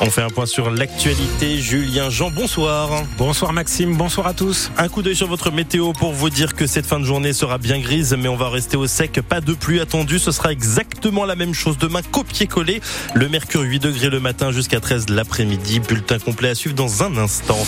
[0.00, 1.60] On fait un point sur l'actualité.
[1.60, 3.04] Julien Jean, bonsoir.
[3.16, 4.72] Bonsoir Maxime, bonsoir à tous.
[4.76, 7.58] Un coup d'œil sur votre météo pour vous dire que cette fin de journée sera
[7.58, 9.20] bien grise, mais on va rester au sec.
[9.20, 10.18] Pas de pluie attendue.
[10.18, 12.80] Ce sera exactement la même chose demain, copier-coller.
[13.14, 15.78] Le mercure 8 degrés le matin jusqu'à 13 l'après-midi.
[15.78, 17.64] Bulletin complet à suivre dans un instant.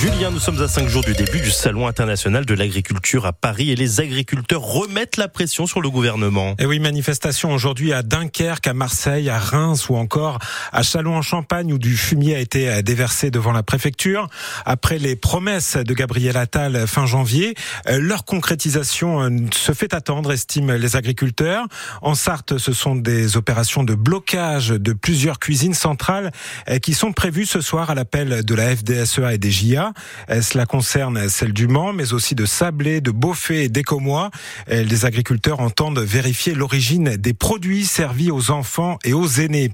[0.00, 3.70] Julien, nous sommes à 5 jours du début du Salon international de l'agriculture à Paris
[3.70, 6.54] et les agriculteurs remettent la pression sur le gouvernement.
[6.58, 10.38] Et oui, manifestation aujourd'hui à Dunkerque, à Marseille, à Reims ou encore
[10.72, 14.28] à Châlons-en-Champagne où du fumier a été déversé devant la préfecture.
[14.64, 17.54] Après les promesses de Gabriel Attal fin janvier,
[17.88, 21.66] euh, leur concrétisation euh, se fait attendre, estiment les agriculteurs.
[22.02, 26.32] En Sarthe, ce sont des opérations de blocage de plusieurs cuisines centrales
[26.68, 29.92] euh, qui sont prévues ce soir à l'appel de la FDSEA et des JA.
[30.40, 34.30] Cela concerne celle du Mans, mais aussi de Sablé, de Beaufait et d'Écomois.
[34.68, 39.70] Les agriculteurs entendent vérifier l'origine des produits servis aux enfants et aux aînés.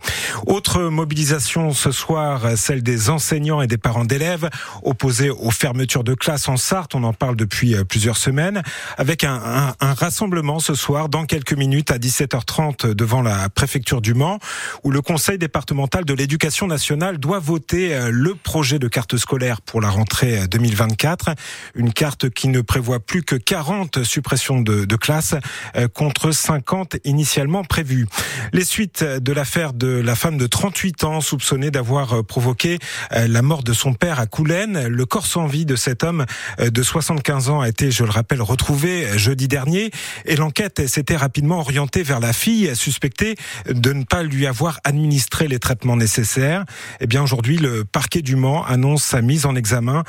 [0.46, 4.48] Autre mobilisation ce soir, celle des enseignants et des parents d'élèves
[4.84, 6.94] opposés aux fermetures de classes en Sarthe.
[6.94, 8.62] On en parle depuis euh, plusieurs semaines,
[8.98, 14.38] avec un, rassemblement ce soir dans quelques minutes à 17h30 devant la préfecture du Mans,
[14.84, 19.60] où le Conseil départemental de l'éducation nationale doit voter euh, le projet de carte scolaire
[19.60, 21.30] pour la rentrée 2024.
[21.30, 21.34] Euh,
[21.74, 25.34] Une carte qui ne prévoit plus que 40 suppressions de, de classes
[25.94, 28.06] contre 50 initialement prévues.
[28.52, 32.78] Les suites de l'affaire de la femme de 38 ans soupçonnée d'avoir euh, provoqué
[33.12, 34.86] euh, la mort de son père à Coulennes.
[34.86, 36.24] Le corps sans vie de cet homme
[36.60, 39.90] euh, de 75 ans a été, je le rappelle, retrouvé jeudi dernier
[40.24, 43.34] et l'enquête s'était rapidement orientée vers la fille suspectée
[43.68, 46.64] de ne pas lui avoir administré les traitements nécessaires.
[47.00, 50.04] Eh bien, aujourd'hui, le parquet du Mans annonce sa mise en examen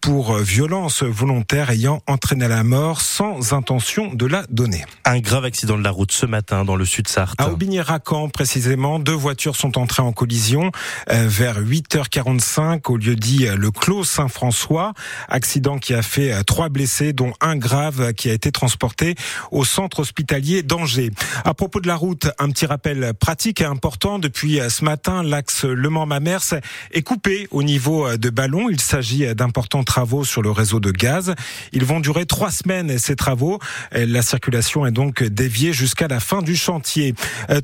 [0.00, 4.84] pour violence volontaire ayant entraîné la mort sans intention de la donner.
[5.04, 7.40] Un grave accident de la route ce matin dans le sud Sarthe.
[7.40, 10.72] À Aubigné-Racan, précisément, deux voitures sont entrées en collision
[11.08, 14.92] vers 8h45 au lieu dit le Clos Saint-François.
[15.28, 19.14] Accident qui a fait trois blessés, dont un grave qui a été transporté
[19.50, 21.10] au centre hospitalier d'Angers.
[21.44, 24.18] À propos de la route, un petit rappel pratique et important.
[24.18, 26.54] Depuis ce matin, l'axe Le Mans-Mamers
[26.92, 28.68] est coupé au niveau de Ballon.
[28.70, 31.34] Il s'agit d'importants travaux sur le réseau de gaz.
[31.72, 33.58] Ils vont durer trois semaines, ces travaux.
[33.92, 37.14] La circulation est donc déviée jusqu'à la fin du chantier.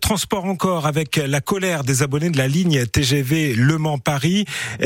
[0.00, 4.44] Transport encore avec la colère des abonnés de la ligne TGV Le Mans-Paris.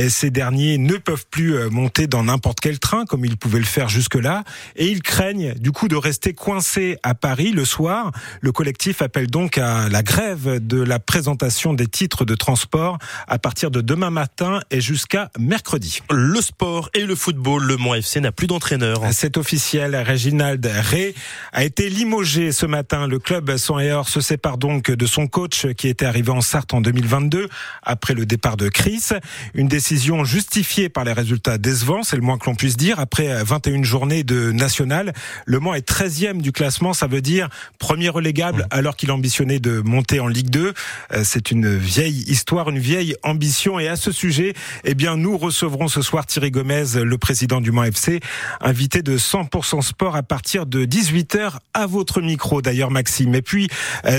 [0.09, 3.89] Ces derniers ne peuvent plus monter dans n'importe quel train comme ils pouvaient le faire
[3.89, 4.45] jusque-là
[4.77, 8.13] et ils craignent du coup de rester coincés à Paris le soir.
[8.41, 13.39] Le collectif appelle donc à la grève de la présentation des titres de transport à
[13.39, 16.01] partir de demain matin et jusqu'à mercredi.
[16.11, 19.03] Le sport et le football, le Mans FC n'a plus d'entraîneur.
[19.13, 21.15] C'est officiel, Reginald Ray
[21.53, 23.07] a été limogé ce matin.
[23.07, 26.81] Le club son se sépare donc de son coach qui était arrivé en Sarthe en
[26.81, 27.49] 2022
[27.83, 29.11] après le départ de Chris.
[29.55, 32.99] Une décision justifiée par les résultats décevants, c'est le moins que l'on puisse dire.
[32.99, 35.13] Après 21 journées de national,
[35.47, 39.81] Le Mans est 13e du classement, ça veut dire premier relégable alors qu'il ambitionnait de
[39.81, 40.75] monter en Ligue 2.
[41.23, 45.87] C'est une vieille histoire, une vieille ambition et à ce sujet, eh bien nous recevrons
[45.87, 48.19] ce soir Thierry Gomez, le président du Mans FC,
[48.61, 53.33] invité de 100% sport à partir de 18h à votre micro d'ailleurs Maxime.
[53.37, 53.69] Et puis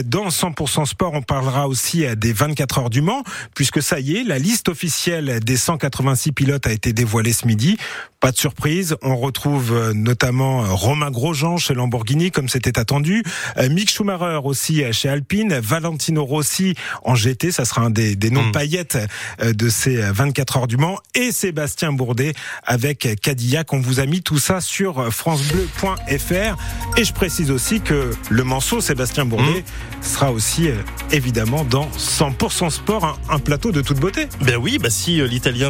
[0.05, 3.23] dans 100% sport, on parlera aussi des 24 heures du Mans
[3.55, 7.77] puisque ça y la liste officielle des 186 pilotes a été dévoilée ce midi.
[8.19, 13.23] Pas de surprise, on retrouve notamment Romain Grosjean chez Lamborghini comme c'était attendu,
[13.69, 16.73] Mick Schumacher aussi chez Alpine, Valentino Rossi
[17.03, 18.51] en GT, ça sera un des, des noms mmh.
[18.51, 18.97] paillettes
[19.43, 22.33] de ces 24 heures du Mans et Sébastien Bourdet
[22.63, 23.73] avec Cadillac.
[23.73, 26.57] On vous a mis tout ça sur francebleu.fr
[26.97, 30.03] et je précise aussi que le manceau Sébastien Bourdet mmh.
[30.03, 30.69] sera aussi
[31.11, 34.27] évidemment dans 100% sport, un, un plateau de beauté.
[34.41, 35.69] Ben oui, bah si euh, l'Italien